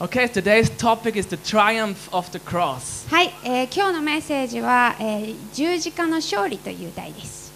[0.00, 3.04] Okay, today's topic is the triumph of the cross.
[3.10, 7.52] はい、えー今日のメッセージは、えー十字架の勝利という題です。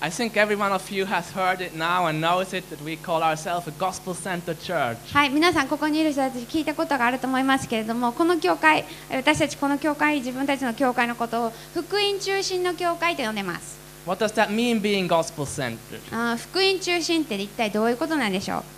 [0.00, 2.96] I think every one of you has heard it now and knows it that we
[2.96, 4.96] call ourselves a gospel centered church.
[5.12, 13.76] はい、皆さんここにいる人たち聞いたことがあると思いますけれども、この教会、えー私たちこの教会、自分たちの教会のことを福音中心の教会と呼んでます。
[14.06, 15.76] What does that mean being gospel centered?
[16.12, 18.75] あー福音中心って一体どういうことなんでしょう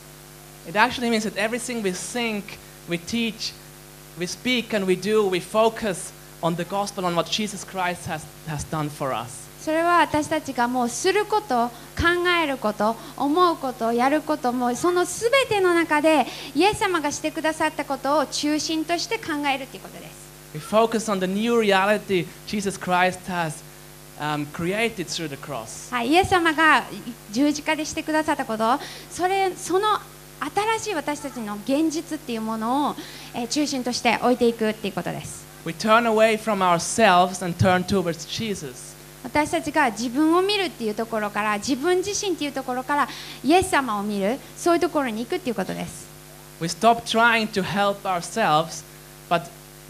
[0.69, 2.59] It actually means that everything we think,
[2.91, 3.55] we teach,
[4.19, 8.27] we speak, and we do, we focus on the gospel, on what Jesus Christ has,
[8.47, 9.49] has done for us.
[9.63, 20.29] それは私たちがもうすること、考えること、思うこと、やること、もうそのすべての中で、イエス様がしてくださったことを中心として考えるということです。
[20.53, 23.63] We focus on the new reality Jesus Christ has
[24.21, 25.91] um, created through the cross.
[25.91, 26.85] はい、イエス様が
[27.33, 28.79] 十字架でしてくださったこと、
[29.11, 29.99] それその
[30.41, 32.97] 新しい私たちの現実っていうものを、
[33.35, 35.47] えー中心として置いていくっていうことです。
[35.65, 38.97] We turn away from ourselves and turn towards Jesus.
[39.25, 43.09] 私たちが自分を見るっていうところから自分自身っていうところから
[43.45, 46.07] イエス様を見るそういうところに行くっていうことです
[46.61, 48.85] We stop trying to help ourselves,
[49.29, 49.43] but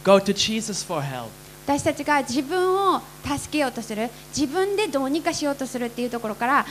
[0.02, 1.28] go to Jesus for help.
[1.66, 6.66] 私たちが自分を助けようとする自分でどうにかしようとするっていうところから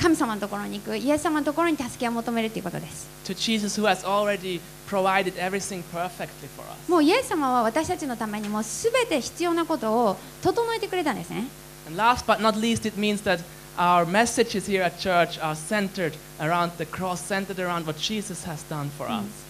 [0.00, 3.06] 神様のところに行く、イエス様のところに助けを求めるということです。
[6.88, 11.44] もうイエス様は私たちのためにすべて必要なことを整えてくれたんですね。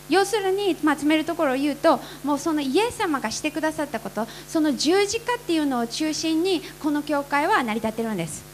[0.09, 8.50] 要するに、まあ、詰めるところを言うと、もうそのイエス様がしてくださったこと、その十字架っていうのを中心に、この教会は成り立ってるんです。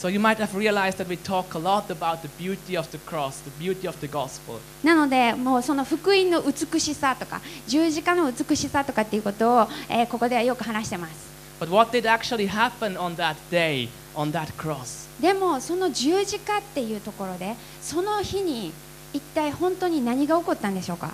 [0.00, 2.96] So you might have realized that we talk a lot about the beauty of the
[3.00, 4.58] cross, the beauty of the gospel.
[4.82, 15.06] なのでもうその福音の美しさとか十字架の美しさとかっていうことを、えーここではよく話してます But what did actually happen on that day, on that cross?
[15.20, 18.72] でもその十字架っていうところでその日に
[19.12, 21.12] 一体本当に何が起こったんでしょうか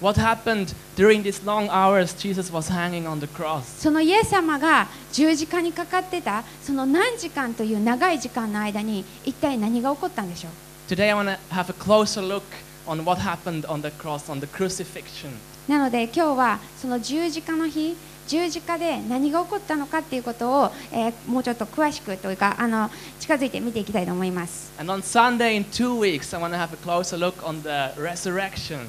[0.00, 3.62] What happened during these long hours Jesus was hanging on the cross?
[3.80, 12.42] そのイエス様が十字架にかかってたその何時間という長い時間の間に一体何が起こったんでしょう Today I want to have a closer look
[12.86, 15.30] on what happened on the cross, on the crucifixion.
[15.68, 17.96] なので今日はその十字架の日
[18.26, 22.90] 十字架で何が起こったのかっていうことを、えーもうちょっと詳しくというかあの
[23.20, 28.00] 近づいて見ていきたいと思います And on Sunday in two weeks, I want to have a closer look on the
[28.00, 28.88] resurrection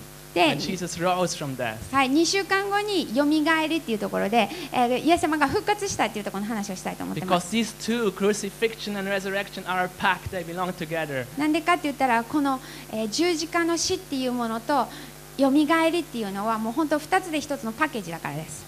[1.92, 7.56] はい、2週間後によみがえりっていうところで、えーイエス様が復活したっていうところの話をしたいと思ってます.
[11.38, 12.60] なんでかって言ったらこの、
[12.92, 14.86] えー十字架の死っていうものと
[15.36, 18.64] よみがえりっていうのはもう本当2つで1つのパッケージだからです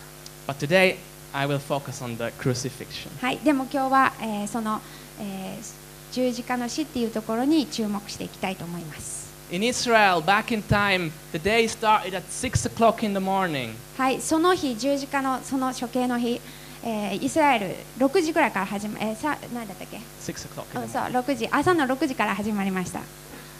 [0.47, 0.97] But today,
[1.33, 3.09] I will focus on the crucifixion.
[3.21, 4.81] はい、でも今日は、えーその、
[5.21, 5.81] えー
[6.13, 9.20] 十字架の死っていうところに注目していきたいと思います
[9.53, 13.75] In Israel, back in time, the day started at 6 o'clock in the morning.
[13.99, 16.41] はい、その日十字架のその処刑の日、
[16.84, 21.19] えーイスラエル6時ぐらいから始まえーさ何だったっけ6 o'clock そう morning.
[21.21, 23.00] 6時朝の6時から始まりました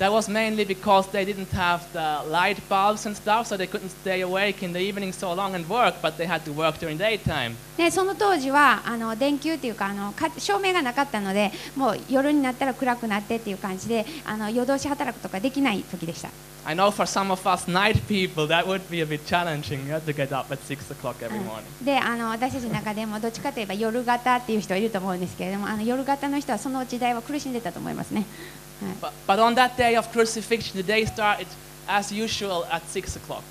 [0.00, 3.90] That was mainly because they didn't have the light bulbs and stuff, so they couldn't
[3.90, 6.96] stay awake in the evening so long and work, but they had to work during
[6.96, 7.54] daytime.
[7.76, 16.30] でその当時はあの電球っていうかあのか照明がなかったのでもう夜になったら暗くなってっていう感じであの夜通し働くとかできない時でした
[16.64, 19.84] I know for some of us night people, that would be a bit challenging.
[19.86, 21.84] You have to get up at 6 o'clock every morning.
[21.84, 28.69] であの私たちの中でもどっちかといえば夜型っていう人いると思うんですけれどもあの夜型の人はその時代は苦しんでたと思いますね、はい
[29.00, 31.46] But, but on that day of crucifixion, the day started
[31.88, 33.42] as usual at 6 o'clock.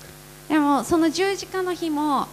[0.48, 2.26] でもその十字架の日も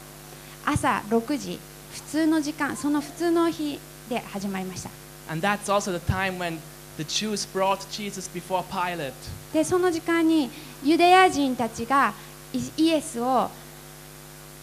[0.66, 1.60] 朝6時
[1.94, 4.90] 普通の時間その普通の日で始まりました
[5.30, 6.58] And that's also the time when
[6.98, 9.14] the Jews brought Jesus before Pilate.
[9.54, 10.50] でその時間に
[10.84, 12.14] ユダヤ人たちが
[12.54, 13.50] イイエスを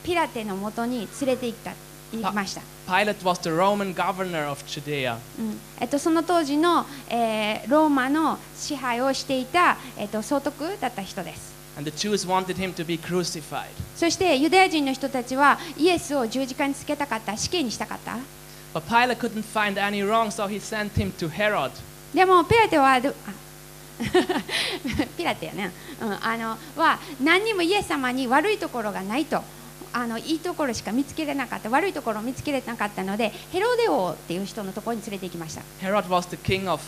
[0.02, 1.72] ピラテのもとに連れて行った
[2.12, 5.16] 行きました、Pilate was the Roman governor of Judea.
[5.38, 13.66] うんえっと、その当時の、えーローマの支配をしていた、えっと、総督だった人です And the Jews wanted him to be crucified.
[13.96, 18.18] そしてユダヤ人の人たちはイエスを十字架につけたかった死刑にしたかった
[18.74, 21.70] But Pilate couldn't find any wrong, so he sent him to Herod.
[22.14, 23.00] でもピラテは
[25.16, 29.42] ピラテやね、うん、あのは何にもイエス様に悪いところがないと
[29.94, 36.82] あのいいところしか見つけれなかった悪いところを見つけれなかったのでヘロデ王っていう人のところに連れて行きました Herod was the king of,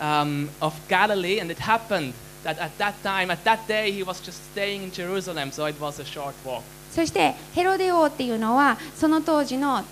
[0.00, 2.14] um, of Galilee, and it happened
[2.44, 5.78] that at that time, at that day, he was just staying in Jerusalem, so it
[5.78, 6.62] was a short walk.
[6.90, 9.84] そしてヘロデ王っていうのはその当時の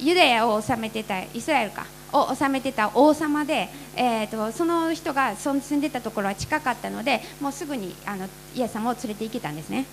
[0.00, 9.86] ユダヤを治めてたイスラエルかを治めてた王様で、えー、とその人が住んでたところは近かったのでもうすぐにあのイエス様を連れて行けたんですね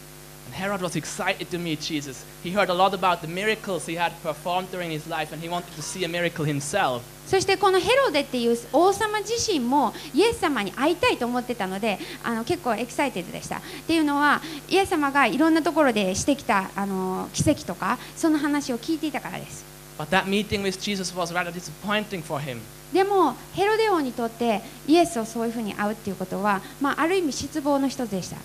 [0.51, 2.25] And Herod was excited to meet Jesus.
[2.43, 5.47] He heard a lot about the miracles he had performed during his life, and he
[5.47, 7.01] wanted to see a miracle himself.
[7.25, 19.63] そしてこのヘロデっていう王様自身もイエス様に会いたいと思ってたのであの結構 excited でしたっていうのはイエス様がいろんなところでしてきたあの奇跡とかその話を聞いていたからです
[19.97, 22.57] But that meeting with Jesus was rather disappointing for him.
[22.91, 28.35] でもヘロデ王にとってイエスをそういうふうに会うっていうことは、まあ、ある意味失望の一つでした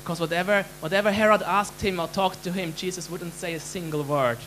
[0.00, 4.02] Because whatever, whatever Herod asked him or talked to him, Jesus wouldn't say a single
[4.02, 4.38] word.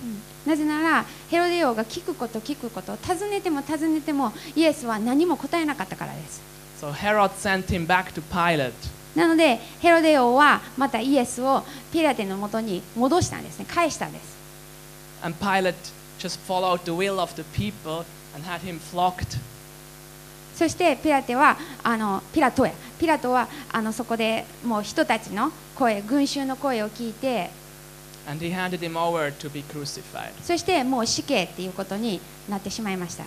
[0.45, 6.41] なぜならヘロデ王が聞くこと聞くこと尋ねても尋ねてもイエスは何も答えなかったからです
[6.81, 8.73] So Herod sent him back to Pilate.
[9.15, 14.35] なのでヘロデ王はまたイエスをピラテのもとに戻したんですね返したんです
[15.21, 15.75] And Pilate
[16.19, 19.37] just followed the will of the people and had him flogged.
[20.55, 22.73] そしてピラテはあのピラトや
[23.03, 27.49] ピラトはあのそこでもう人たちの声群衆の声を聞いて
[28.25, 30.31] And he handed him over to be crucified.
[30.41, 33.25] そしてもう死刑っていうことになってしまいました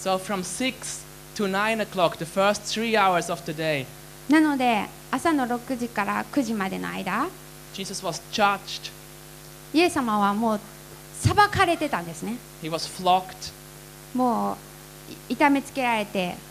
[0.00, 3.86] So from 6 to 9 o'clock, the first three hours of the day,
[4.28, 7.28] なので朝の6時から9時までの間
[7.74, 8.90] Jesus was judged,
[9.72, 10.60] イエス様はもう
[11.14, 13.52] 裁かれてたんですね he was flogged,
[14.16, 14.56] も
[15.08, 16.49] うい痛めつけられて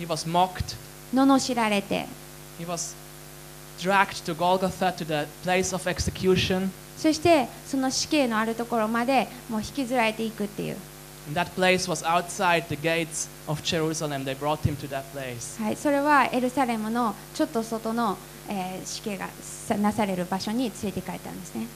[0.00, 0.06] He
[1.38, 2.06] 知罵られて。
[6.96, 10.76] そしてその死刑のあるところまでもう引きずられていくっていう、
[15.58, 18.16] はい、それはエルサレムのちょっと外の、
[18.48, 19.28] えー、死刑が
[19.78, 21.66] なされる場所に連れて帰ったんですね。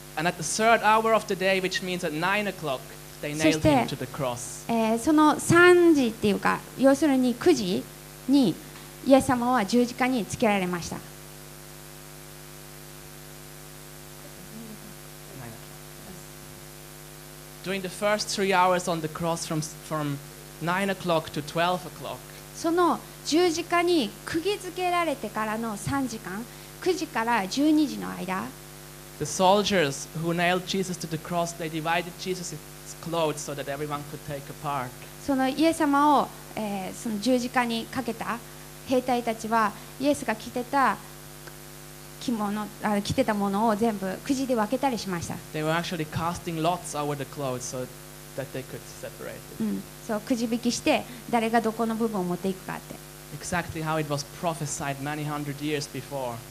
[4.67, 7.85] そ、え、その3時っていうか要するに9時
[8.29, 8.55] に
[9.07, 10.97] イエス様は十字架につけられました.
[17.65, 20.19] During the first three hours on the cross, from, from
[20.61, 22.19] 9 o'clock to 12 o'clock,
[22.55, 26.45] その十字架に釘付けられてからの3時間
[26.83, 28.45] 9時から12時の間
[29.19, 32.55] the soldiers who nailed Jesus to the cross, they divided Jesus'
[33.01, 34.91] clothes so that everyone could take a part.
[35.25, 38.39] そのイエス様を、えー、その十字架にかけた
[38.87, 40.97] 兵隊たちはイエスが着てた
[42.21, 45.35] 着,物あ着てたものを全部くじで分けたりしました。
[49.61, 52.95] うん、そうくじ引きして誰がどこの部分を持っていくかって。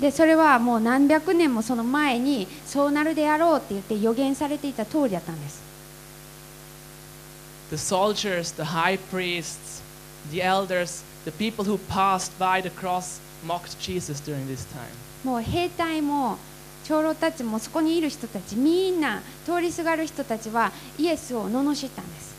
[0.01, 5.61] でそれはもう何百年もその前にそうなるであろうって言って予言されていた通りだったんです。
[7.69, 9.81] The soldiers, the high priest
[10.30, 14.92] the elders, the people who passed by the cross mocked Jesus during this time.
[15.24, 16.38] もう兵隊も
[16.84, 22.34] 長老たちもそこにいる人たちみんな通りすがる人たちはイエスを罵ったんです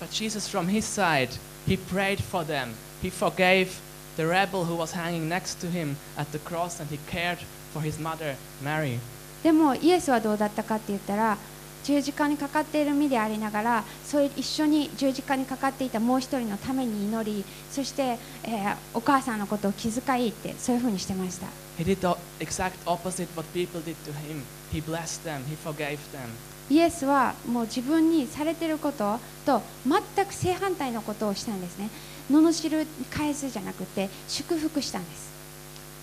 [0.00, 1.30] But Jesus, from his side,
[1.66, 2.74] he prayed for them.
[3.02, 3.80] He forgave
[4.16, 7.38] the rebel who was hanging next to him at the cross and he cared
[7.72, 8.98] for his mother, Mary.
[9.42, 11.36] でもイエスはどうだったかって言ったら
[11.85, 21.45] 十字架にかかっている身でありながらそれ一緒に十字架にかかっていたもう一人のために祈りそして、えーお母さんのことを気遣いってそういうふうにしてました
[21.77, 24.41] He did the exact opposite what people did to him.
[24.71, 26.29] He blessed them, he forgave them.
[26.69, 31.89] イエスはもう自分にされていることと全く正反対のことをしたんですね
[32.31, 35.35] 罵る返すじゃなくて祝福したんです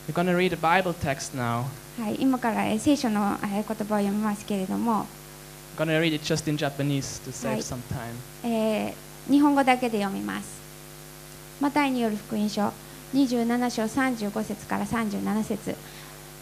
[0.08, 1.64] We're to read a Bible text now.
[2.00, 5.06] はい、今からえー聖書のえー言葉を読みますけれども、
[5.76, 8.14] To read it just in Japanese to save some time.
[8.44, 8.94] えー
[9.30, 10.60] 日本語だけで読みます。
[11.60, 12.72] マタイによる福音書
[13.14, 15.76] 27章35節から37節。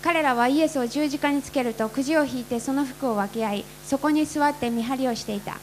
[0.02, 5.58] 彼らはイエスを十字架につけるとくじを引いてその服を分け合いそこに座って見張りをしていた。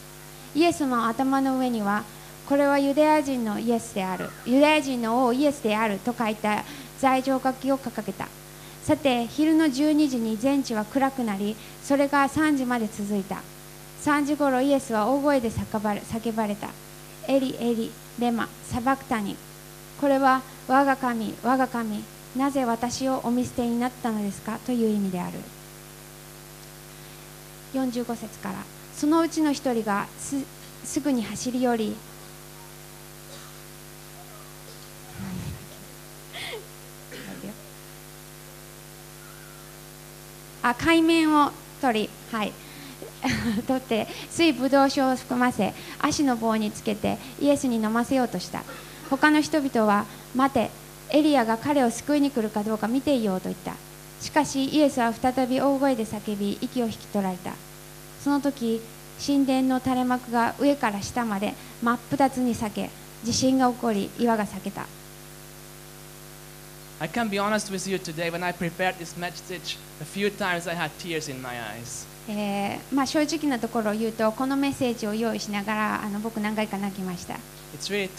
[0.55, 2.03] イエスの頭の上には
[2.47, 6.63] これはユダヤ人のイエスであるユダヤ人の王イエスであると書いた
[6.99, 8.27] 罪状書きを掲げた。
[8.83, 13.41] さて昼の12時に全地は暗くなりそれが3時まで続いた
[14.03, 15.79] 3時ごろイエスは大声で叫
[16.33, 16.69] ばれた
[17.27, 19.35] 「エリエリレマサバクタニ」
[19.99, 22.03] これは「我が神我が神
[22.35, 25.39] なぜ私をお見捨てになったのですか?」という意味である。
[27.73, 28.77] 45節から。
[28.97, 30.35] そのうちの一人がす
[30.83, 31.95] すぐに走り寄り
[40.63, 42.51] あ海面を取りはい。
[43.67, 48.63] 取って水ぶどう酒を含ませ足の棒につけてイエスに飲ませようとした。
[49.09, 50.05] 他の人々は
[50.35, 50.69] 待て
[51.09, 53.73] エリアが彼を救いに来るかどうか見ていようと言った。
[54.21, 57.53] しかしイエスは再び大声で叫び息を引き取られた。
[58.23, 58.81] その時
[59.25, 62.89] 神殿の垂れ幕が上から下まで真っ二つに裂け
[63.23, 64.85] 地震が起こり岩が裂けた。
[66.99, 68.31] I can be honest with you today.
[68.31, 72.07] When I prepared this message, a few times I had tears in my eyes.
[72.29, 77.35] えーまあ、正直なところを言うとこのメッセージを用意しながらあの僕何回か泣きました
[77.79, 78.09] really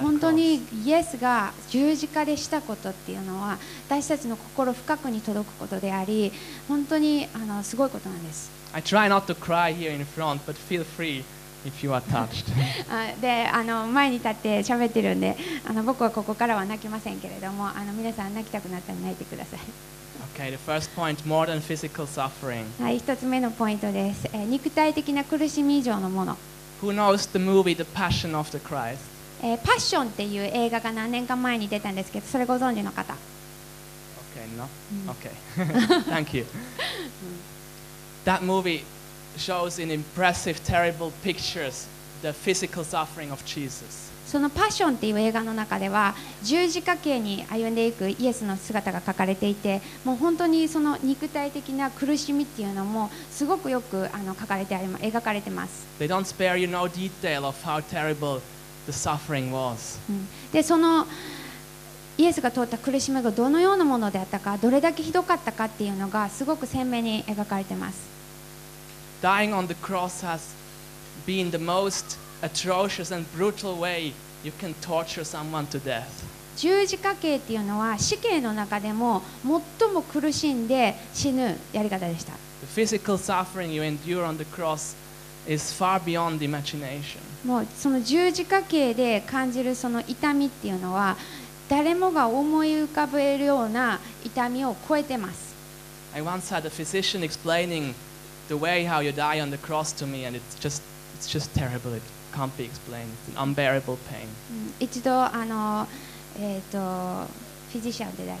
[0.00, 3.58] 本当.にイエスが十字架でしたことっていうのは
[3.90, 6.32] 私たちの心深くに届くことであり
[6.66, 11.24] 本当にあのすごいことなんです I try not to cry here in front, but feel free
[11.64, 12.46] if you are touched.
[12.90, 15.36] あであの前に立って喋ってるんで
[15.68, 19.60] あの僕はここからは泣きませんけれどもあの皆さん泣きたくなったら泣いてください
[20.34, 22.64] okay, the first point more than physical suffering.
[22.82, 26.36] はい一つ目のポイントです、えー肉体的な苦しみ以上のもの
[26.82, 28.98] Who knows the movie The Passion of the Christ?
[29.42, 33.14] えーパッションっていう映画が何年か前に出たんですけどそれご存知の方
[34.34, 34.66] Okay, no?
[35.12, 35.30] Okay.
[36.10, 36.46] Thank you.
[38.24, 38.84] That movie
[39.36, 41.86] shows in impressive, terrible pictures
[42.22, 44.10] the physical suffering of Jesus.
[44.26, 58.40] その「パッション」っていう映画の中では十字架形に歩んでいくイエスの姿が描かれていてもう本当にその肉体的な苦しみっていうのもすごくよくあの描かれてありま描かれてます、They don't spare you no detail of how terrible
[58.86, 59.98] the suffering was.
[60.08, 61.06] うんでその
[62.18, 68.11] イエスが通った苦しみがどのようなものであったかどれだけひどかったかっていうのがすごく鮮明に描かれてます
[69.21, 70.53] Dying on the cross has
[71.25, 76.23] been the most atrocious and brutal way you can torture someone to death.
[76.57, 79.21] 十字架形っていうのは死刑の中でも
[79.79, 82.33] 最も苦しんで死ぬやり方でした
[82.73, 84.95] The physical suffering you endure on the cross
[85.47, 87.19] is far beyond imagination.
[87.45, 91.15] もうその十字架形で感じるその痛みっていうのは
[91.69, 95.55] 誰もが思い浮かべるような痛みを超えてます
[96.15, 97.93] I once had a physician explaining
[98.47, 100.81] the way how you die on the cross to me, and it's just,
[101.15, 101.93] it's just terrible.
[101.93, 102.03] It
[102.33, 103.09] can't be explained.
[103.27, 104.27] It's an unbearable pain.
[104.51, 105.87] うん一度あの、
[106.39, 107.27] えー、と
[107.71, 108.37] フィジシャンって誰、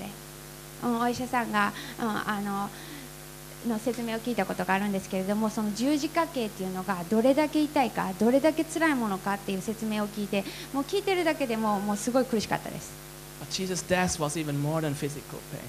[0.83, 2.69] うん、お医者さんが、うん、あの
[3.67, 12.91] の説明を聞いたことがあるんですけれどもその十字架形っていうのがどれだけ痛いかどれだけ辛いものかっていう説明を聞いてもう聞いてるだけでももうすごい苦しかったです
[13.41, 15.61] But Jesus' death was even more than physical pain.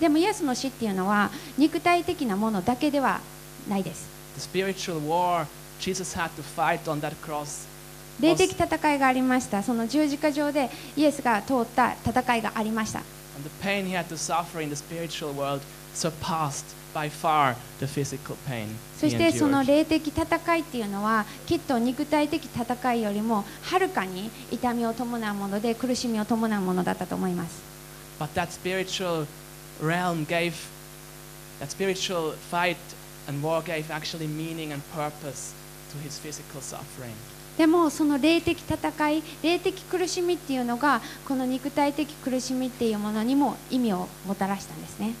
[0.00, 3.20] でもイエスの死っていうのは肉体的なものだけでは
[3.68, 4.08] ないです。
[8.20, 9.62] 霊的戦いがありました。
[9.62, 13.02] その十字架上でイエスが通った戦いがありました。
[19.00, 27.62] そしてその霊的戦いっていうのはきっと肉体的戦いよりもはるかに痛みを伴うもので苦しみを伴うものだったと思います。
[29.80, 30.68] Realm gave,
[31.60, 32.76] that spiritual fight
[33.28, 35.54] and war gave actually meaning and purpose
[35.90, 37.14] to his physical suffering.
[37.56, 45.14] でもその霊的戦い霊的苦しみっていうのがこの肉体的苦しみっていうものにも意味をもたらしたんですね、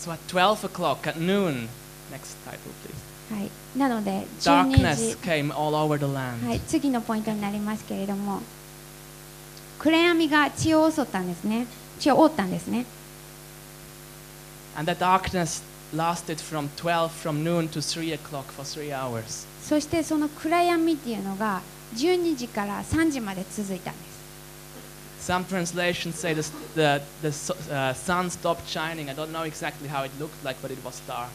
[0.00, 1.68] So at 12 o'clock at noon,
[2.10, 6.44] next title please, はい、なので12 darkness 時 came all over the land.
[6.46, 8.40] はい、次のポイントになりますけれども
[9.78, 11.66] 暗闇が血を襲ったんですね
[12.00, 12.86] 血を覆ったんですね
[14.77, 15.61] And the darkness
[15.93, 19.45] lasted from 12 from noon to 3 o'clock for three hours.
[19.63, 21.61] そしてその暗闇っていうのが
[21.95, 23.99] 12時から3時まで続いたんで
[25.19, 29.07] す Some translations say this, the, the su- uh, sun stopped shining.
[29.09, 31.29] I don't know exactly how it looked like, but it was dark.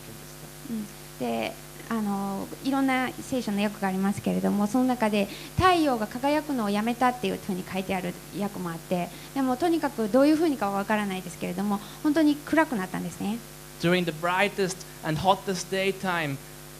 [0.68, 0.86] in this
[1.20, 1.48] time.
[1.50, 1.52] で
[1.91, 13.39] あのいろんな聖書の訳がありますけれどもその中で太陽が輝くのをやめたっていうふうに書いてある訳もあってでもとにかくどういうふうにかはわからないですけれども本当に暗くなったんですね。
[13.81, 16.37] During the brightest and hottest daytime,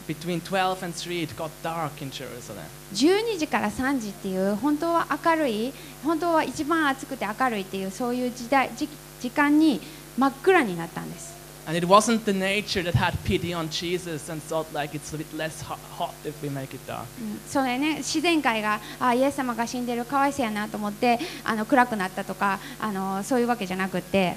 [0.08, 2.64] between 12 and 3, it got dark in Jerusalem.
[2.94, 8.88] 12時から3時っていう本当は明るい本当は一番暑くて明るいっていうそういう時代時
[9.20, 9.82] 時間に
[10.16, 15.18] 真っ暗になったんです And it wasn't the nature that had pity on Jesus and thought like it's a
[15.18, 17.06] bit less hot, if we make it dark.
[17.20, 24.34] うんそれね自然界があイエス様が死んでるかわいそうやなと思ってあの暗くなったとかあのそういうわけじゃなくって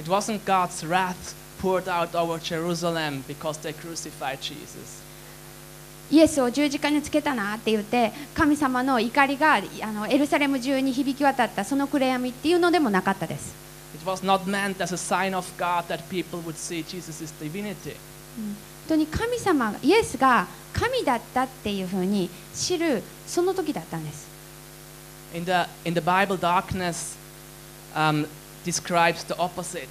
[0.00, 5.02] It wasn't God's wrath poured out over Jerusalem because they crucified Jesus.
[6.10, 9.60] イエスを十字架につけたなって言って神様の怒りがあ
[9.92, 13.54] のエルサレム中に響き渡ったその暗闇っていうのでもなかったです
[14.02, 17.94] It was not meant as a sign of God that people would see Jesus' divinity.
[18.36, 18.56] 本
[18.88, 24.26] 当に神様イエスが神だったっていうふうに知るその時だったんです
[25.34, 27.16] In the, in the Bible, darkness
[27.94, 28.26] um,
[28.64, 29.86] describes the opposite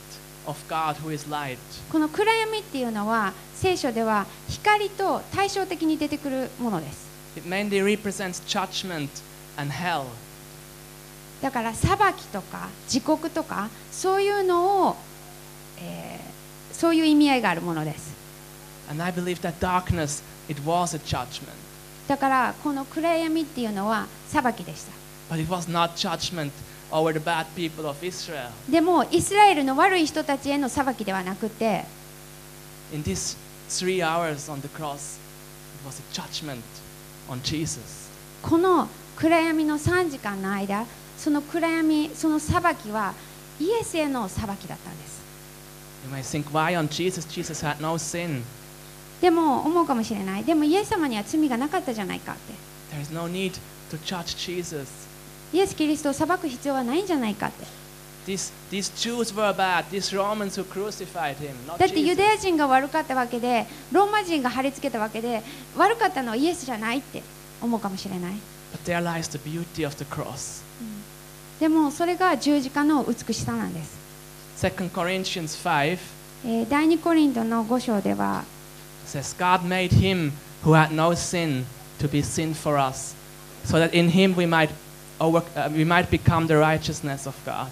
[0.45, 1.57] of God, who is light.
[1.89, 9.09] この暗闇っていうのは聖書では光と対照的に出てくるものです It mainly represents judgment
[9.57, 10.03] and hell.
[11.41, 14.95] だから裁きとか自国とかそういうのを、
[15.79, 16.31] えー
[16.81, 18.11] そういう意味合いがあるものです
[18.89, 21.53] And I believe that darkness, it was a judgment.
[22.07, 24.91] だからこの暗闇っていうのは裁きでした
[25.35, 26.51] But it was not judgment
[26.91, 28.49] over the bad people of Israel.
[28.67, 31.85] でもイスラエルの悪い人たちへの裁きではなくて
[32.91, 33.37] In these
[33.69, 36.63] three hours on the cross, it was a judgment
[37.29, 38.09] on Jesus.
[38.41, 40.85] この暗闇の3時間の間
[41.21, 43.13] その暗闇、その裁きは
[43.59, 45.21] イエスへの裁きだったんです。
[49.21, 50.43] でも思うかもしれない。
[50.43, 52.53] でもイエス様には罪がなかったじゃないかって。
[55.53, 57.67] イエス・キリストを裁く必要はないんじゃないかって。
[61.77, 65.43] だってユダヤ人が悪かったわけでローマ人が貼り付けたわけで
[65.77, 67.21] 悪かったのはイエスじゃないって
[67.61, 68.33] 思うかもしれない。
[71.61, 73.95] でもそれが十字架の美しさなんです、
[74.65, 75.99] 2 Corinthians 5
[76.43, 78.43] えー第2コリントの5章では
[79.05, 80.31] says, God made him
[80.63, 81.65] who had no sin
[81.99, 83.15] to be sin for us,
[83.63, 84.71] so that in him we might,
[85.19, 87.67] over, uh, we might become the righteousness of God.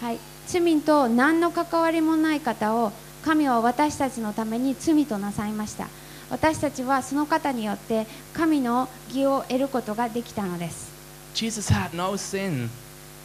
[0.00, 2.90] はい、罪と何の関わりもない方を
[3.22, 5.88] 神は私たちのために罪となさいました
[6.30, 10.90] 私たちはその方によって神の義を得ることができたのです
[11.34, 12.70] Jesus had no sin,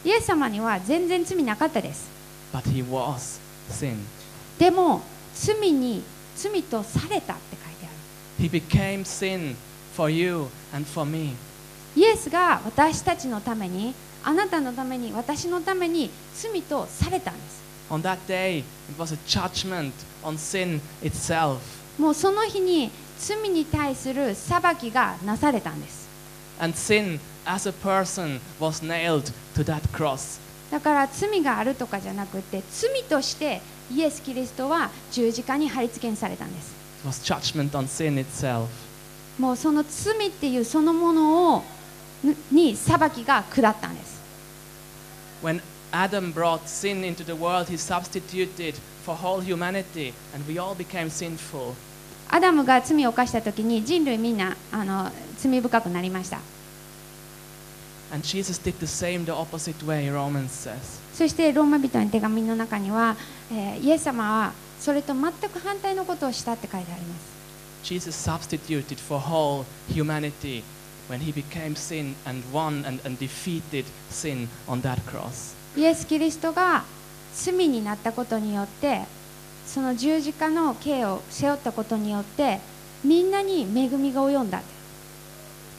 [0.04, 2.10] イエス様には全然罪なかったです
[2.54, 3.40] but he was
[3.70, 3.98] sin.
[4.60, 5.02] でも
[5.34, 6.04] 罪に
[6.36, 9.56] 罪とされたって書いてあ He became sin
[9.96, 11.32] for you and for me.
[11.32, 11.36] る
[11.96, 18.66] イエスが私たちのためにあなたのために私のために罪とされたんです On that day, it
[18.98, 19.92] was a judgment
[20.24, 21.58] on sin itself.
[21.98, 26.08] もうその日に罪に対する裁きがなされたんです
[26.60, 30.40] And sin as a person was nailed to that cross.
[30.72, 33.62] だから罪があるとかじゃなくて罪として
[33.94, 36.74] イエス・キリストは十字架に貼り付けにされたんです
[37.04, 38.68] It was judgment on sin itself.
[39.38, 41.64] もうその罪っていうそのものを
[42.24, 44.22] にに裁きが下ったんです
[45.44, 50.76] When Adam brought sin into the world, he substituted for whole humanity, and we all
[50.76, 51.74] became sinful.
[52.30, 56.40] アダムが罪を犯した時に人類みんなあの罪深くなりました
[58.12, 61.00] And Jesus did the same the opposite way, Romans says.
[61.14, 63.16] そしてローマ人の手紙の中には、
[63.52, 67.32] えーイエス様はそれと全く反対のことをしたって書いてあります
[67.84, 70.64] Jesus substituted for whole humanity
[71.10, 75.56] when he became sin and won and, and defeated sin on that cross.
[75.78, 76.84] イエス・キリストが
[77.34, 79.04] 罪になったことによって
[79.66, 82.60] その十字架の刑を背負ったことによって
[83.04, 84.62] みんなに恵みが及んだ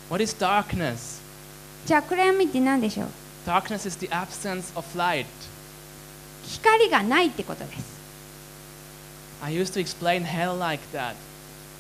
[0.09, 1.22] What is darkness?
[1.87, 3.09] じゃあ暗闇って何でしょう
[3.47, 5.27] Darkness is the absence of light.
[6.45, 8.01] 光がないってことです、
[9.43, 11.15] I used to explain hell like that.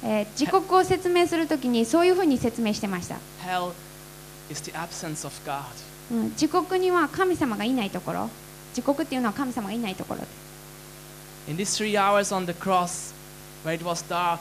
[0.02, 3.72] えー自国を説明するときにそういうふうに説明してました、Hell
[4.50, 5.62] is the absence of God.
[6.10, 8.28] うん、自国には神様がいないところ
[8.76, 10.20] 自国っていうのは神様がいないところ
[11.48, 13.12] In these three hours on the cross,
[13.64, 14.40] where it was dark,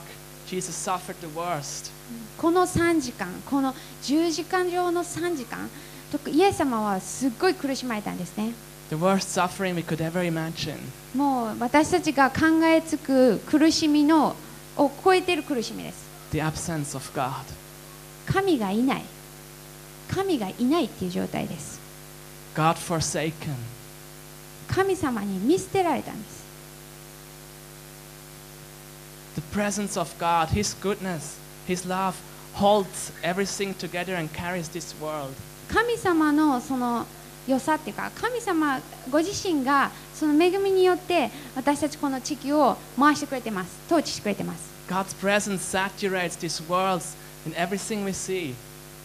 [2.38, 5.70] この3時間この十字架上の3時間
[6.12, 8.54] とイエス様はすっごい苦しまれたんですね
[8.90, 10.76] The worst suffering we could ever imagine.
[11.16, 14.36] もう私たちが考えつく苦しみの
[14.76, 17.32] を超えている苦しみです The absence of God.
[18.26, 19.04] 神がいない
[20.10, 21.80] 神がいないっていう状態です
[22.54, 23.32] God forsaken.
[24.68, 26.41] 神様に見捨てられたんです
[29.36, 32.20] The presence of God, His goodness, His love
[32.54, 35.34] holds everything together and carries this world.
[35.70, 37.06] 神様のその
[37.48, 47.02] 良さっていうか神様ご自身がその恵みによって私たちこの地球を回してくれてます統治してくれてます God's presence saturates this world
[47.46, 48.54] in everything we see.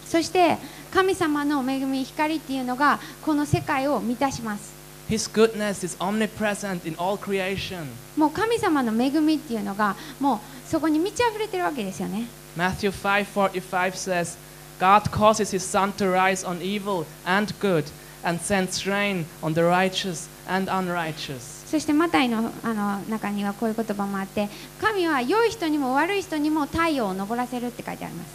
[0.04, 0.58] そして
[0.92, 4.75] 神様の恵み光っていうのがこの世界を満たします
[5.09, 7.87] His goodness is omnipresent in all creation.
[8.15, 14.37] もう神様の恵みっていうのがもうそこに満ち溢れてるわけですよね Matthew 5:45 says,
[14.79, 17.85] God causes his sun to rise on evil and good
[18.23, 21.61] and sends rain on the righteous and unrighteous.
[21.69, 24.49] そしてマタイのあの中にはこういう言葉もあって
[24.81, 28.27] 神は良い人にも悪い人にも太陽を昇らせるって書いてあります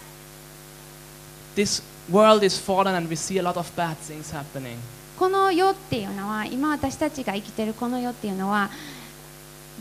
[1.57, 4.77] This world is fallen and we see a lot of bad things happening.
[5.22, 8.72] この世っていうのは今私たちが生きてるこの世っていうのは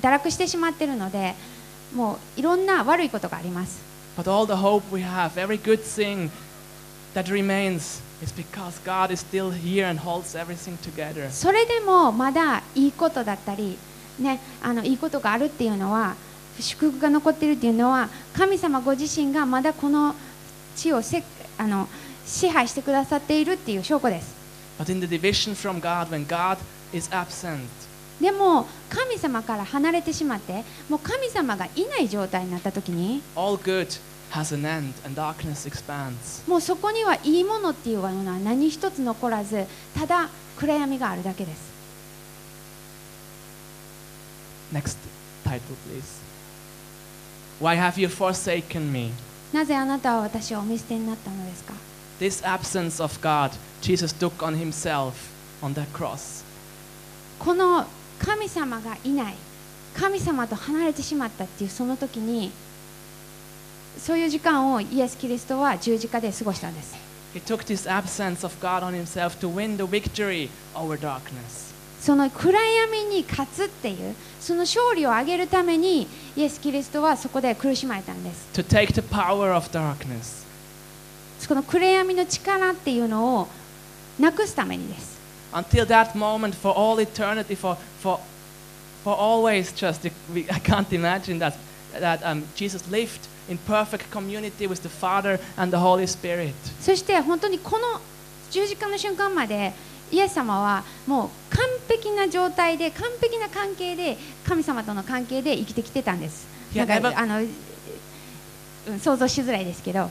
[0.03, 1.35] 堕落してしまってるので
[1.95, 3.83] もういろんな悪いことがあります
[4.19, 6.29] But all the hope we have, every good thing
[7.15, 11.31] that remains, is because God is still here and holds everything together.
[11.31, 13.79] それでもまだいいことだったり、
[14.19, 16.17] ね、あのいいことがあるっていうのは
[16.59, 20.15] 祝福が残っているっていうのは神様ご自身がまだこの
[20.77, 21.25] 地をせ
[21.57, 21.89] あの
[22.27, 24.40] 支配してくださっているっていう証拠です
[26.27, 26.59] God,
[28.21, 33.23] でも神様から離れてしまってもう神様がいない状態になった時に
[34.31, 36.49] has an end and darkness expands.
[36.49, 41.71] もうそこにはいいものっていうのは何一つ残らずただ暗闇があるだけです
[44.73, 44.97] Next
[45.45, 46.21] title, please.
[47.61, 49.13] Why have you forsaken me?
[49.53, 51.75] なぜあなたは私をお見捨てになったのですか
[52.21, 55.13] This absence of God, Jesus took on himself
[55.63, 56.45] on the cross.
[57.39, 57.87] この
[58.19, 59.35] 神様がいない
[59.97, 62.51] 神様と離れてしまったっていうその時に
[63.99, 66.95] そういう時間をイエス・キリストは十字架で過ごしたんです
[67.35, 71.71] He took this absence of God on himself to win the victory over darkness.
[72.01, 80.45] その暗闇に勝つっていうその勝利を挙げるためにイエス・キリストはそこで苦しまれたんです To take the power of darkness.
[81.49, 83.49] この暗闇の力っていうのを
[84.21, 85.19] なくすためにです
[85.53, 88.21] Until that moment, for all eternity, for, for,
[89.03, 91.55] for always, just we, I can't imagine that,
[91.99, 96.55] that um, Jesus lived in perfect community with the Father and the Holy Spirit.
[96.81, 98.01] そして本当にこの
[98.53, 99.73] 十字架の瞬間まで
[100.13, 106.47] イエス様はもう完璧な状態で完璧な関係で神様との関係で生きてきてたんです。
[106.75, 110.11] なんかあのうん想像しづらいですけど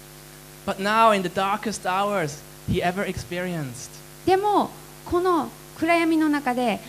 [0.65, 3.89] But now, in the darkest hours he ever experienced,
[4.25, 4.69] でも
[5.05, 6.79] この暗闇の中で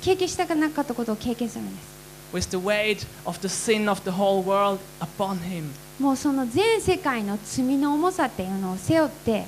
[0.00, 1.92] 経験したくなかったことを経験するんです
[2.32, 5.64] with the weight of the sin of the whole world upon him,
[6.00, 9.44] もうその全世界の罪の重さっていうのを背負って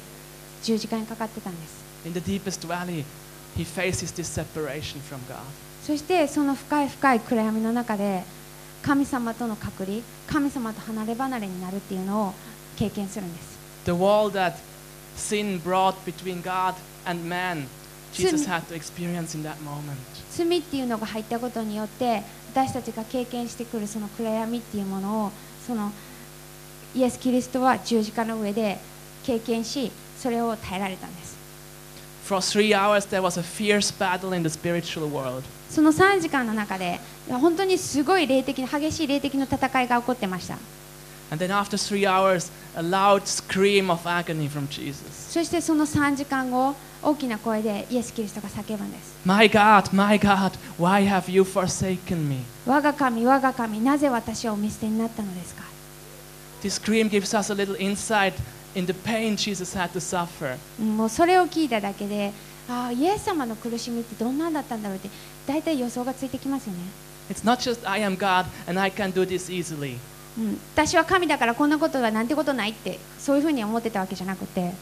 [0.63, 3.05] 十字架にかかってたんです in the deepest valley,
[3.57, 5.39] he faces this separation from God.
[5.83, 8.23] そしてその深い深い暗闇の中で
[8.83, 12.35] 神様との隔離神様と離れ離れになるっていうのを
[12.77, 13.54] 経験するんです
[20.31, 25.33] 罪っていうのが入ったことによって私たちが経験してくるその暗闇っていうものを
[25.67, 25.91] その
[26.95, 28.79] イエス・キリストは十字架の上で
[29.25, 31.35] 経験しそれを耐えられたんです。
[35.69, 40.57] その3時間の中で本当にすごい霊的激しい霊的の戦いが起こってました。
[41.34, 45.04] And then, after three hours, a loud scream of agony from Jesus.
[45.32, 52.40] そしてその3時間後大きな声でイエス・キリストが叫ぶんです My God, my God, why have you forsaken me?
[52.66, 55.64] 我が神我が神なぜ私をお見捨てになったのですか
[56.62, 58.34] This scream gives us a little insight
[58.76, 60.58] in the pain Jesus had to suffer.
[60.80, 62.34] うんもうそれを聞いただけで
[62.68, 65.10] ああイエス様の苦しみってどんなんだったんだろうって
[65.48, 66.80] 大体予想がついてきますよね
[67.30, 69.98] It's not just I am God and I can do this easily.
[70.37, 74.73] うん、私は神だからこんなことはなんてことないってそういうふうに思ってたわけじゃなくて.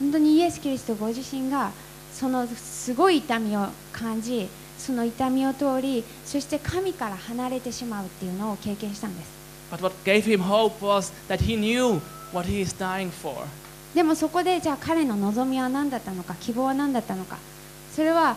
[0.00, 1.70] 本当にイエス・キリストご自身が
[2.12, 9.28] そのすごい痛みを感じその痛みを通りそして神から離れてしまうっていうのを経験したんです.
[13.94, 17.38] でもそこでじゃあ彼の望みは何だったのか希望は何だったのか。
[17.94, 18.36] それは、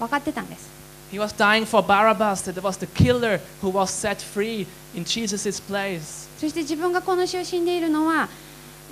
[0.00, 0.68] 分かってたんです
[1.12, 5.60] He was dying for Barabbas, that was the killer who was set free in Jesus'
[5.60, 6.28] place.
[6.38, 8.28] そして自分がこの死を死んでいるのは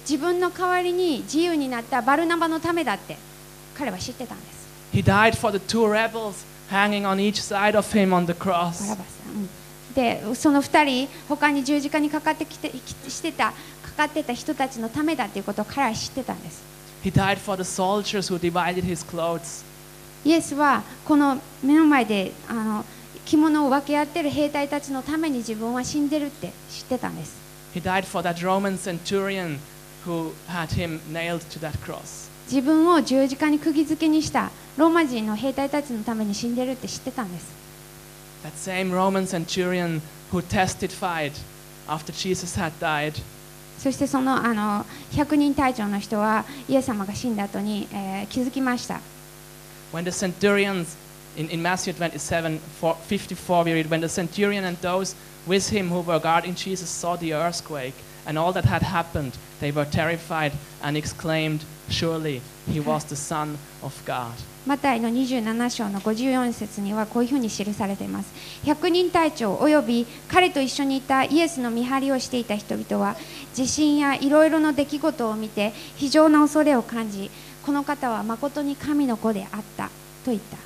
[0.00, 3.16] 自分の代わりに自由になったバルナバのためだって
[3.76, 8.70] 彼は知ってたんです He died for the two rebels hanging on each side of him on the バラ
[8.70, 8.88] cross.
[8.88, 8.98] バス、
[9.34, 9.48] うん
[9.94, 16.62] でその2人他に十字架にかかってきてきしてたかかってた人たちのためだっていうことを彼は知ってたんです
[17.02, 19.64] He died for the soldiers who divided his clothes.
[20.24, 22.84] イエスはこの目の前であの
[23.24, 27.36] 着物を分け合ってる兵隊たちのために自分は死んでるって知ってたんです。
[27.74, 29.58] He died for that Roman centurion
[30.06, 32.28] who had him nailed to that cross.
[32.50, 37.46] 自分を十字架に釘付けにしたローマ人の兵隊たちのために死んでるって知ってたんです。
[38.42, 40.00] That same Roman centurion
[40.32, 41.32] who testified
[41.86, 43.22] after Jesus had died.
[43.78, 49.00] そしてそのあの100人隊長の人はイエス様が死んだ後に、えー気づきました
[49.91, 50.95] when the centurions
[51.35, 55.89] in, in Matthew 27 4, 54 we read when the centurion and those with him
[55.89, 60.53] who were guarding Jesus saw the earthquake and all that had happened they were terrified
[60.81, 64.33] and exclaimed surely he was the son of God
[64.65, 73.17] マタイの27章の54節にはこういうふうに記されています100人隊長および彼と一緒にいたイエスの見張りをしていた人々は
[73.53, 77.29] 地震やいろいろな出来事を見て非常な恐れを感じ
[77.68, 79.90] この方は誠に神の子であった
[80.24, 80.56] と言った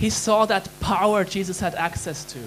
[0.00, 2.40] he saw that power Jesus had access to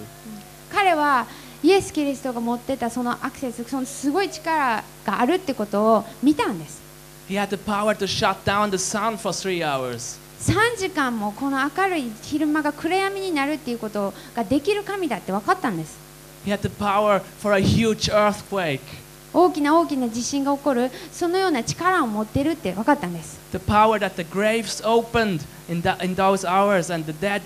[0.70, 1.26] 彼は
[1.62, 6.82] イエス・キリストが持ってたそのアクセスそのすごい力があるってことを見たんです
[7.30, 15.96] he had the power to shut down the sun for three hours 3時間もこの明るい昼間が暗闇になるっていうことができる神だって分かったんです
[16.44, 18.80] he had the power for a huge earthquake
[19.34, 23.40] 大きな大きな地震が起こるそのような力を持ってるって分かったんです。
[23.52, 27.42] The power that the graves opened in, that, in those hours and the dead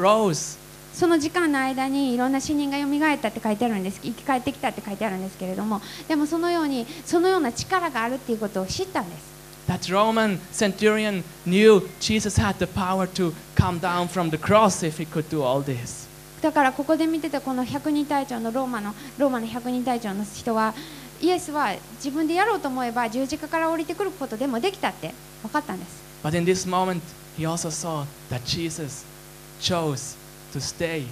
[0.00, 0.58] rose.
[0.92, 4.00] その時間の間にいろんな死人が蘇ったって書いてあるんです。
[4.02, 5.80] 生き返ってきたって書いてあるんですけれども。
[6.08, 9.28] でもそのようにそのような力があるっていうことを知ったんです。
[9.68, 15.06] That Roman centurion knew Jesus had the power to come down from the cross if he
[15.06, 16.08] could do all this.
[16.40, 20.74] だからここで見てたこの100人隊長のローマのローマの100人隊長の人は
[21.20, 27.00] イエスは自分でやろうと思えば十字架から降りてくることでもできたって分かったんです But in this moment,
[27.36, 29.04] he also saw that Jesus
[29.60, 30.16] chose
[30.52, 31.04] to stay,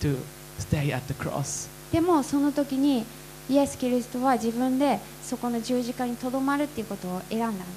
[0.00, 0.16] to
[0.58, 1.68] stay at the cross.
[1.92, 3.04] でもその時に
[3.48, 7.70] イエス・キリストは自分でそこの十字架にとどまるっていうことを選んだんです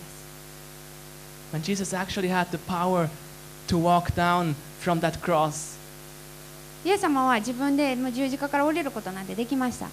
[1.53, 3.09] When Jesus actually had the power
[3.67, 5.77] to walk down from that cross,
[6.86, 9.88] イエス様は自分でもう十字架から降りることなんてできました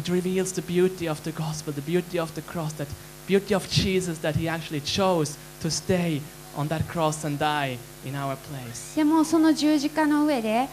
[0.00, 2.86] it reveals the beauty of the gospel, the beauty of the cross, that
[3.26, 6.20] beauty of Jesus that he actually chose to stay
[6.56, 8.94] on that cross and die in our place.
[8.96, 10.68] でもその十字架の上で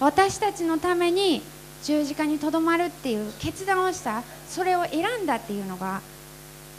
[0.00, 1.42] 私たちのために
[1.84, 6.00] 十字架にとどまるっていう決断をしたそれを選んだっていうのが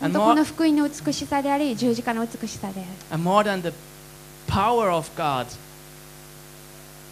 [0.02, 3.74] 本当 And more- この福音の美しさであり十字架の美しさである And more than the
[4.48, 5.48] power of God,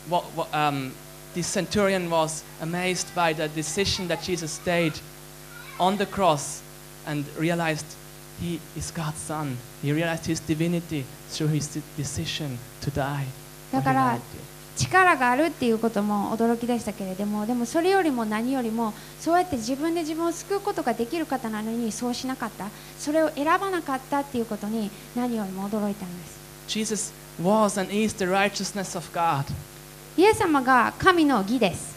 [0.10, 0.92] what, what, um,
[1.34, 4.94] this centurion was amazed by the decision that Jesus stayed
[5.80, 6.62] on the cross
[7.06, 7.86] and realized
[8.40, 9.58] he is God's son.
[9.82, 13.26] He realized his divinity through his de- decision to die.
[13.72, 14.22] for だから humanity.
[14.78, 22.68] 力があるっていうことも驚きでしたけれどもでもそれよりも何よりもそうやって自分で自分を救うことができる方なのにそうしなかった
[23.00, 29.46] それを選ばなかったっていうことに何よりも驚いたんです Jesus was and is the righteousness of God.
[30.17, 31.95] イエス様が神の義です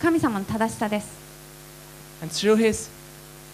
[0.00, 1.08] 神様の正しさです
[2.22, 2.88] And through his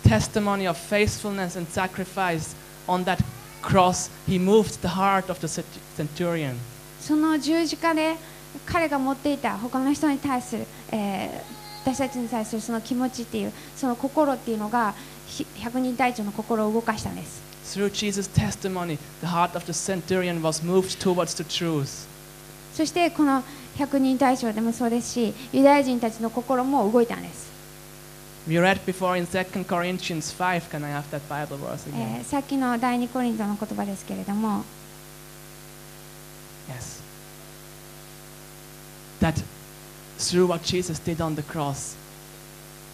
[0.04, 2.54] testimony of faithfulness and sacrifice
[2.86, 3.18] on that
[3.62, 5.64] cross, he moved the heart of the cent-
[5.96, 6.54] centurion.
[7.00, 8.16] その十字架で
[8.64, 14.94] 彼が持っていた他の人に対する、えー私たちに対するその気持ちっていうその心っていうのが
[15.26, 17.42] ひ百人隊長の心を動かしたんです
[17.78, 22.06] Through Jesus' testimony, the heart of the centurion was moved towards the truth.
[22.74, 23.42] そしてこの
[23.78, 27.50] 百人隊長でもそうですしユダヤ人たちの心も動いたんです、
[28.46, 30.68] We read before in 2 Corinthians 5.
[30.70, 32.20] Can I have that Bible verse え again?
[32.20, 34.64] ーさっきの第二コリントの言葉ですけれども
[36.68, 37.02] Yes.
[39.20, 39.42] That
[40.18, 41.96] through what Jesus did on the cross,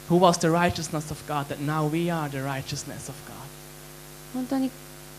[0.09, 3.35] who was the righteousness of God, that now we are the righteousness of God.
[4.35, 4.71] 本当に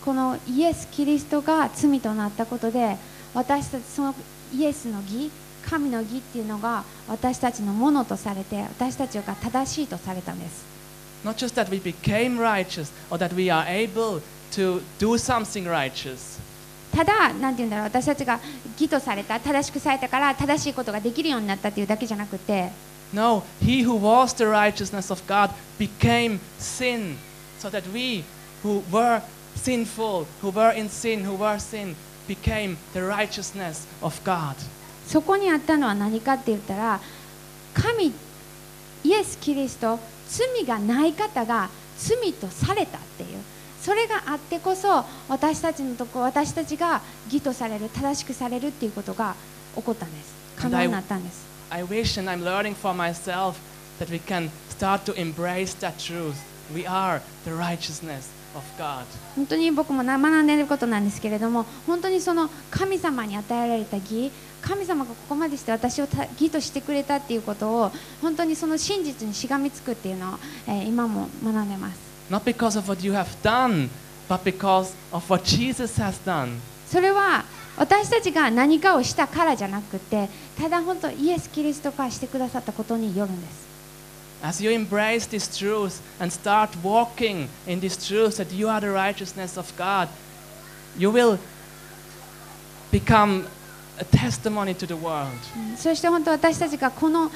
[0.04, 2.98] このイエス・キリストが罪となったことで
[3.34, 4.16] 私たちその
[4.54, 5.30] イエスの義
[5.68, 10.66] 神の義っていうのが私たちのものとされて私たちが正しいとされたんです
[11.24, 14.22] Not just that we became righteous or that we are able
[14.54, 16.40] to do something righteous.
[16.92, 18.40] ただなんて言うんだろう私たちが
[18.74, 22.72] 義とされた正しくされたから正しいことができるようになったっていうだけじゃなくて
[23.14, 27.18] No, he who was the righteousness of God became sin,
[27.60, 28.24] so that we
[28.64, 29.22] who were
[29.56, 31.96] sinful, who were in sin, who were sin,
[32.28, 34.56] became the righteousness of God.
[35.08, 37.00] そこにあったのは何かって言ったら
[37.74, 38.14] 神
[39.04, 43.30] イエス・キリスト罪がない方が罪とされたっていう
[43.82, 49.36] それがあってこそ私たちのとこ私たちが義とされる正しくされるっていうことが
[49.76, 53.56] 起こったんです可能になったんです I wish and I'm learning for myself
[54.00, 56.36] that we can start to embrace that truth.
[56.74, 59.06] We are the righteousness of God.
[59.36, 73.90] 本当に僕もな学んでいることなんですけれども本当にその神様に与えられた義神様がここまでして私をた義としてくれたっていうことを本当にその真実にしがみつくっていうのを、えー今も学んでます Not because of what you have done,
[74.30, 76.60] but because of what Jesus has done.
[76.88, 77.44] それは
[77.78, 83.68] 私たちが何かをしたからじゃなくてただ本当イエス・キリストがしてくださったことによるんです
[84.44, 88.88] As you embrace this truth and start walking in this truth that you are the
[88.88, 90.10] righteousness of God,
[90.98, 91.38] you will
[92.92, 93.46] become
[94.02, 95.30] a testimony to the world.
[95.56, 97.32] うんそして本当私たちがこの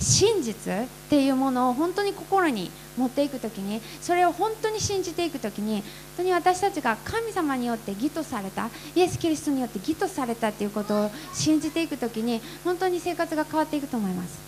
[0.00, 5.82] 真実っていうものを本当に心に持っていくときにそれを本当に信じていくときに本
[6.18, 14.38] 当に私たちが神様によって義とされたイエス・キリストによって義とされたっていうことを信じていくときに本当に生活が変わっていくと思います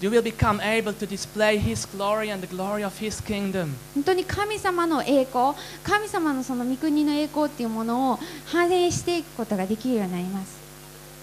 [0.00, 3.74] You will become able to display His glory and the glory of His kingdom.
[3.96, 10.56] 本当に神様の栄光神様のその御国の栄光っていうものを反映していくことができるようになります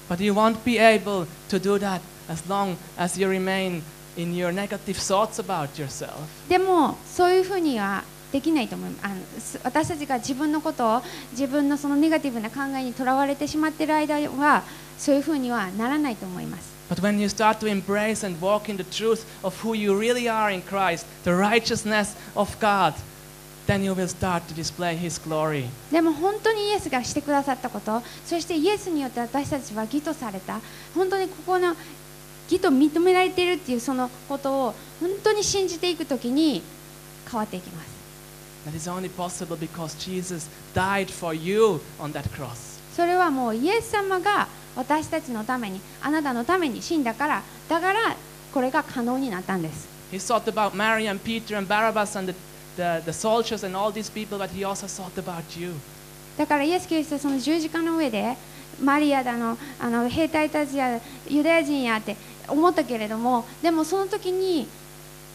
[0.09, 3.81] But you won't be able to do that as long as you remain
[4.17, 6.11] in your negative thoughts about yourself.
[6.49, 14.63] でもそういうふうにはできないと思いますあのす私たちが自分のことを自分のそのネガティブな考えにとらわれてしまっている間は
[14.97, 20.29] そういうふうにはならないと思います But when you start to embrace and walk in the truth of who you really
[20.29, 22.93] are in Christ, the righteousness of God,
[23.65, 25.65] then you will start to display His glory.
[25.91, 30.59] でも本当にイエスがしてくださったことそしてイエスによって私たちは義とされた
[30.93, 31.75] 本当にここの
[32.49, 36.61] 義と認められているっていうそのことを本当に信じていくときに
[37.29, 37.95] 変わっていきます
[38.67, 42.79] That is only possible because Jesus died for you on that cross.
[42.95, 48.15] それはもうイエス様が私たちのためにあなたのために死んだからだから
[48.53, 52.37] これが可能になったんです He thought about Mary and Peter and Barabbas and the,
[52.77, 55.73] the, the soldiers and all these people, but He also thought about you.
[56.37, 58.35] だからイエス・キリストはその十字架の上で
[58.81, 64.67] マリアだのあの兵隊たちやユダヤ人やって思ったけれどもでもその時に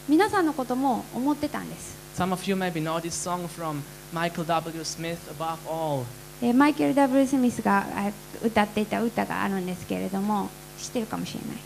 [0.07, 3.81] 皆さんのことも思ってたんです Some of you maybe know this song from
[4.13, 4.83] Michael W.
[4.83, 6.05] Smith, Above All.
[6.41, 8.11] えーマイケル・ W・ スミスがあ
[8.43, 10.49] 歌っていた歌があるんですけれども
[10.79, 11.57] 知ってるかもしれない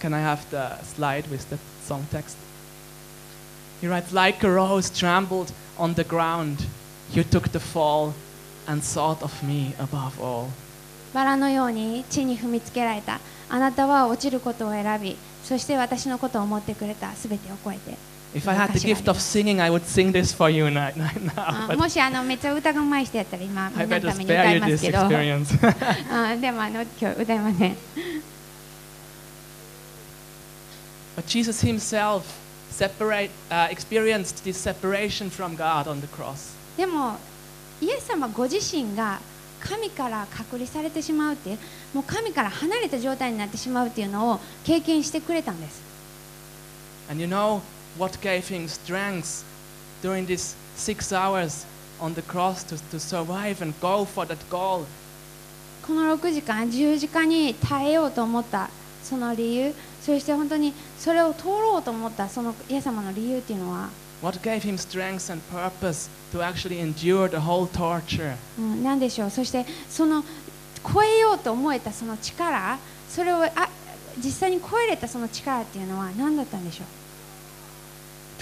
[0.00, 2.36] Can I have the slide with the song text?
[3.82, 6.66] He writes, Like a rose trampled on the ground,
[7.12, 8.12] you took the fall
[8.66, 10.48] and thought of me above all.
[11.14, 17.96] バラのように地に踏みつけられたあなたは落ちることを選びそして私のことを思ってくれたすべてを超えて
[18.35, 21.11] If I had the gift of singing, I would sing this for you right now.
[21.35, 26.31] あ But もしあのめっちゃ歌がうまい人やったら今み I んな better のために歌 spare い you ます this けど experience.
[26.31, 27.75] あでもあの今日歌いません
[31.17, 32.23] but Jesus himself
[32.71, 36.55] separate, uh, experienced this separation from God on the cross.
[36.77, 37.17] でも
[37.81, 39.19] イエス様ご自身が
[39.59, 41.59] 神から隔離されてしまうっていう
[41.93, 45.81] もう神から離れた状態になってしまうっていうのを経験してくれたんです
[47.09, 47.61] And you know
[47.98, 49.44] what gave him strength
[50.02, 51.64] during these six hours
[52.00, 54.86] on the cross to, to survive and go for that goal?
[55.86, 58.68] この6時間十字架に耐えようと思った
[59.04, 63.88] その理由そして本当にそれを通ろうと思ったそのイエス様の理由っていうのは、
[64.20, 68.34] What gave him strength and purpose to actually endure the whole torture?
[68.58, 70.24] うん、何でしょうそしてその
[70.92, 73.68] 超えようと思えたその力それをあ
[74.18, 77.05] 実際に超えれたその力っていうのは何だったんでしょう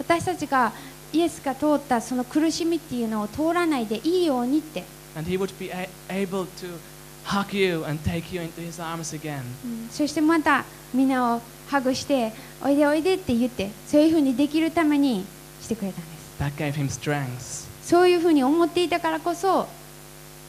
[0.00, 0.72] 私たちが
[1.12, 4.82] イエスが通ったその苦しみっていうのを通らないでいいようにって、
[5.14, 5.70] And He would be
[6.08, 6.78] able to
[7.26, 9.42] hug you and take you into His arms again.
[9.64, 9.88] うん。
[9.90, 12.32] そしてまたみんなをハグして
[12.64, 15.26] おいでおいでって言ってそういうふうにできるために
[15.60, 16.40] してくれたんです。
[16.40, 17.68] That gave Him strength.
[17.82, 19.68] そういうふうに思っていたからこそ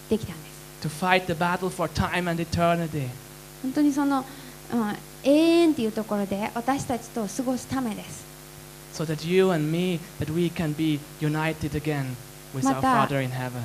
[0.09, 0.49] できたんで
[0.81, 0.87] す。
[0.87, 3.09] To fight the battle for time and eternity.
[3.63, 4.23] 本当にその、
[4.73, 8.30] うん、永遠っていうところで私たちと過ごすためです
[8.93, 12.15] So that you and me, that we can be united again
[12.53, 13.63] with our Father in heaven.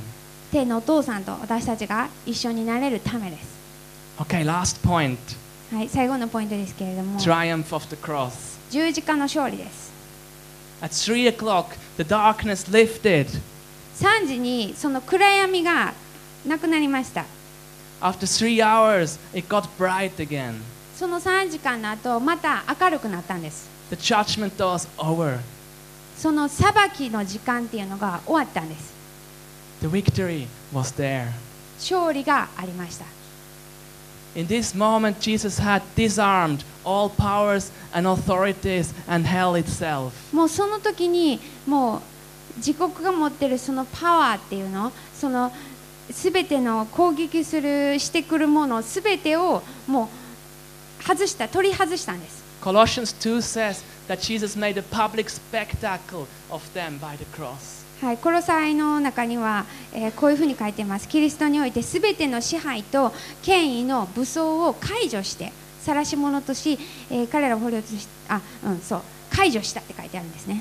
[0.52, 3.56] 天のお父さんと私たちが一緒になれるためです、
[4.18, 5.18] Okay, last point
[5.72, 8.56] はい、最後のポイントですけれども triumph of the cross.
[8.70, 9.92] 十字架の勝利です
[10.80, 13.26] At 3 o'clock, the darkness lifted.
[13.96, 15.94] 3時にその暗闇が
[16.46, 17.24] なくなりました
[18.00, 20.60] After three hours, it got bright again.
[20.94, 25.38] その3時間の後また明るくなったんです The judgment was over.
[26.16, 28.92] その裁きの時間っていうのが終わったんです
[29.80, 31.28] The victory was there.
[31.78, 33.04] 勝利がありました
[34.34, 40.10] In this moment, Jesus had disarmed all powers and authorities and hell itself.
[40.34, 42.00] もうその時にもう
[42.58, 45.52] 自国が持ってるそのパワーっていうのその
[46.10, 50.10] 全ての攻撃するしてくるもの全てをも
[51.00, 52.35] う外した取り外したんです
[52.66, 57.86] Colossians 2 says that Jesus made a public spectacle of them by the cross.
[58.00, 59.64] はい、コロサイの中には、
[59.94, 61.06] えーこういうふうに書いてます。
[61.06, 63.12] キリストにおいてすべての支配と
[63.44, 65.52] 権威の武装を解除して、
[65.82, 66.76] 晒し者とし、
[67.08, 70.60] えー彼らを捕虜とし、あ、うん、そう、解除したって書いてあるんですね。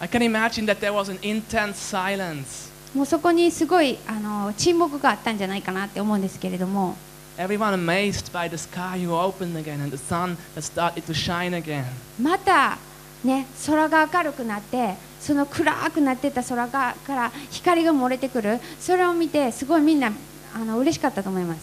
[0.00, 2.70] I can imagine that there was an intense silence.
[2.94, 6.98] もうそこにすごいあの沈黙があったんじゃないかなって思うんですけれども、
[7.38, 11.84] Everyone amazed by the sky who opened again and the sun that started to shine again.
[12.20, 12.78] また、
[13.22, 20.10] ね、空が明るくなって、その暗くなってた空がから光が漏れてくる、それを見て、すごいみんな
[20.52, 21.60] あの嬉しかったと思います。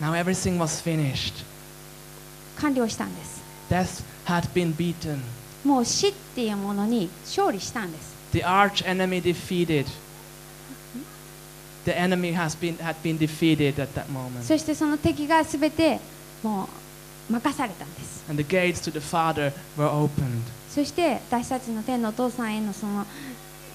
[0.00, 1.44] Now everything was finished.
[2.60, 3.40] 完了したんです。
[3.70, 5.20] Death had been beaten.
[5.64, 8.16] もう死っていうものに勝利したんです。
[8.32, 9.86] The arch enemy defeated.
[11.88, 14.42] The enemy has been, had been defeated at that moment.
[14.42, 15.98] そしてその敵がすべて
[16.42, 16.68] も
[17.30, 18.26] う任されたんです。
[18.28, 20.42] And the gates to the Father were opened.
[20.68, 23.06] そして私たちの天のお父さんへのその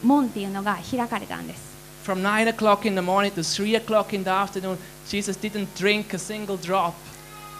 [0.03, 1.73] 門っていうのが開かれたんです。
[2.05, 6.19] From 9 o'clock in the morning to 3 o'clock in the afternoon, Jesus didn't drink a
[6.19, 6.93] single drop.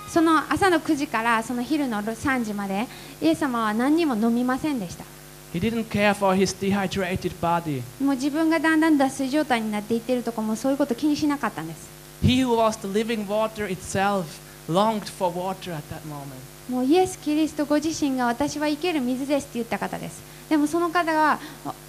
[0.08, 2.86] その朝の9時からその昼の3時まで
[3.20, 5.13] イエス様は何にも飲みませんでした。
[5.53, 7.83] He didn't care for his dehydrated body.
[8.03, 11.89] もう自分がだんだん脱水状態になっていってるとこもそういうこと気にしなかったんです。
[12.23, 14.25] He who was the living water itself
[14.69, 16.37] longed for water at that moment.
[16.69, 20.21] もうイエス・キリストご自身が私は生ける水ですって言った方です。
[20.51, 21.39] でもその方が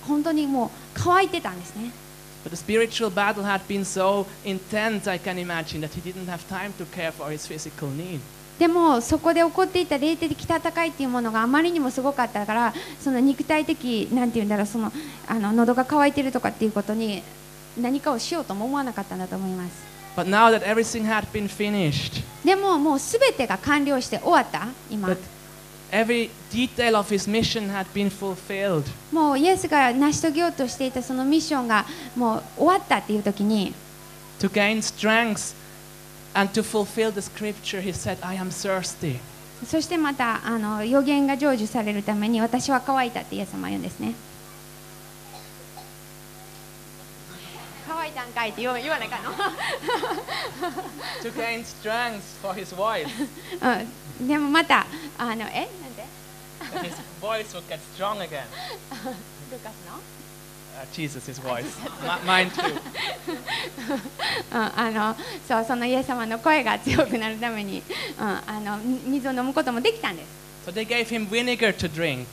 [0.08, 1.92] 本当にもう乾いてたんですね。
[2.46, 6.48] But the spiritual battle had been so intense, I can imagine, that he didn't have
[6.48, 8.22] time to care for his physical need.
[8.59, 14.93] でもそこで起こっていた霊的戦いっていうものがあまりにもすごかったからその肉体的なんていうんだろうその
[15.27, 17.23] あの喉が渇いてるとかっていうことに
[17.81, 19.95] 何かをしようとも思わなかったんだと思います。
[20.17, 24.69] But now that everything had been finished, でももうすべてが完了して終わった？
[24.89, 25.09] 今。
[25.91, 31.85] Every detail of his mission had been fulfilled, もうイエスが成し遂げようとしていたそのミッションが
[32.15, 33.75] もう終わったっていう時に。
[34.39, 35.55] To gain strength
[36.36, 39.20] and to fulfill the scripture, he said, I am thirsty.
[39.66, 44.14] そしてまたあの予言が成就されるために私は乾いたってイエス様は言うんですね
[47.86, 49.32] 乾いたんかいって言わ言わないかの
[51.22, 53.10] to gain strength for his voice.
[54.20, 54.86] うん、でもまた
[55.18, 56.06] あのえなんで
[56.72, 58.46] that his voice would get strong again.
[59.52, 60.23] ルカスの Uh,
[60.93, 61.65] Jesus, voice.
[62.03, 62.63] M- mine too.
[64.53, 65.17] うん、あの
[65.47, 67.83] そうそのイエス様の声が強くなるために、
[68.19, 72.19] うん、あのみ水を飲むこともできたんです、So they gave him vinegar to drink.
[72.19, 72.29] うん、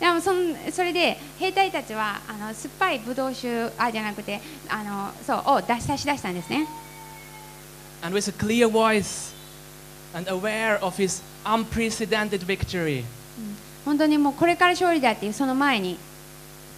[0.00, 6.66] でもそんそれで兵隊たちはあの酸っぱいブドウ酒あじゃなくてあのそうを出し差し出したんですね
[8.02, 9.34] And with a clear voice
[10.14, 13.04] and aware of his unprecedented victory,
[13.84, 15.98] 本当にもうこれから勝利だっていうその前に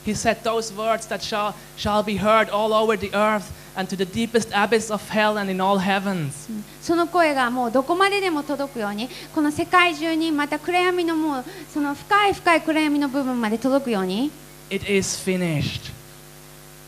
[0.05, 3.95] he said those words that shall, shall be heard all over the earth and to
[3.95, 6.49] the deepest abyss of hell and in all heavens.
[6.49, 14.31] うんその声がもうどこまででも届くようにこの世界中にまた暗闇のもうその深い深い暗闇の部分まで届くように
[14.71, 15.91] It is finished.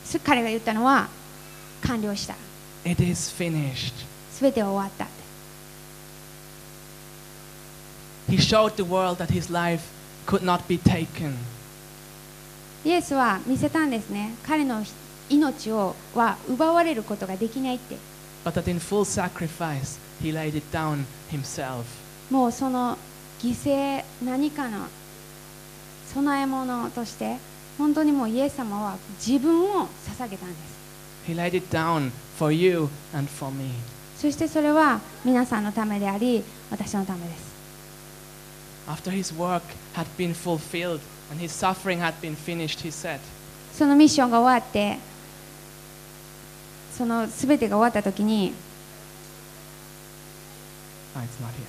[0.03, 1.07] す彼が言ったのは
[1.83, 2.35] 完了した
[2.85, 3.93] It is finished.
[4.31, 5.13] すべては終わったって
[8.29, 9.83] He showed the world that his life
[10.25, 11.35] could not be taken.
[12.88, 14.34] イエスは見せたんですね。
[14.46, 14.82] 彼の
[15.28, 17.98] 命をは奪われることができないって。
[22.30, 22.96] もうその
[23.40, 24.86] 犠牲何かの
[26.14, 27.36] 供え物として、
[27.76, 31.28] 本当にもうイエス様は自分を捧げたんです。
[34.16, 37.52] そしてそれは皆さんのためであり、私のためです。
[41.31, 43.19] and his suffering had been finished, he said,
[43.73, 44.97] そのミッションが終わって
[46.95, 48.53] その全てが終わった時に
[51.15, 51.67] Ah, it's not here.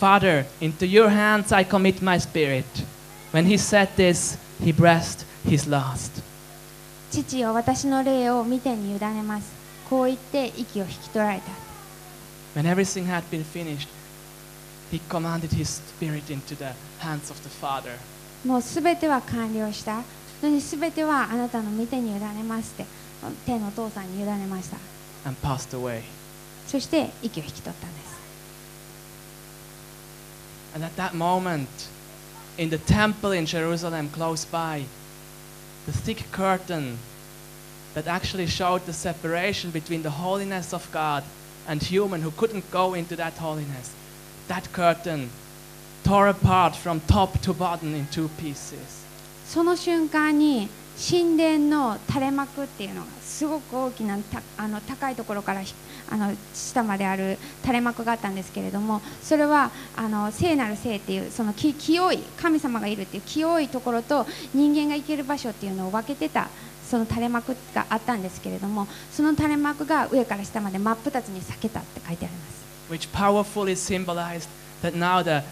[0.00, 2.64] Father, into your hands I commit my spirit.
[3.32, 6.22] When he said this, he breathed his last.
[7.10, 9.52] 父よ私の霊を見てに委ねます
[9.88, 11.50] こう言って息を引き取られた
[12.54, 13.88] When everything had been finished,
[14.90, 15.68] he commanded his
[15.98, 17.96] spirit into the hands of the Father.
[18.44, 20.02] もう全ては完了した
[20.42, 22.86] のに全てはあなたの見てに委ねますって
[23.44, 24.76] 天のお父さんに委ねました
[25.26, 26.02] and passed away.
[26.66, 28.10] そして息を引き取ったんです
[30.72, 31.66] And at that moment,
[32.56, 34.84] in the temple in Jerusalem close by,
[35.86, 36.96] the thick curtain
[37.94, 41.24] that actually showed the separation between the holiness of God
[41.66, 43.92] and human who couldn't go into that holiness,
[44.46, 45.30] that curtain
[46.05, 48.77] tore apart from top to bottom in two pieces.
[49.47, 55.73] その瞬間に神殿の垂れ幕っていうのがすごく大きなたあの高いところからひ
[56.09, 66.49] あの下まである垂れ幕があったんですけれどもそれはあの聖なる聖っていうそのき清い神様がいるっていう清いところと人間が行ける場所っていうのを分けてた
[66.89, 74.47] その垂れ幕があったんですけれどもその垂れ幕が上から下まで真っ二つに裂けたって書いてあります which powerfully symbolized
[74.81, 75.43] that now the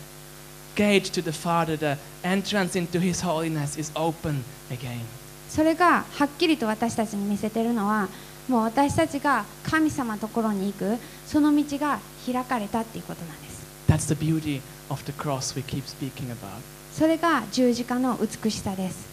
[0.75, 5.01] gate to the Father, the entrance into His holiness, is open again.
[5.49, 8.09] それがはっきりと私たちに見せてるのは
[8.49, 10.97] もう私たちが神様のところに行く
[11.27, 16.61] その道が開かれたっていうことなんです That's the beauty of the cross we keep speaking about.
[16.91, 19.12] それが十字架の美しさです